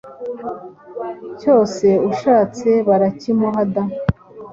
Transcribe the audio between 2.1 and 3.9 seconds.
ashatse barakimuha da